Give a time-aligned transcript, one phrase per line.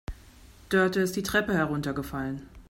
[0.69, 2.49] Dörte ist die Treppe heruntergefallen.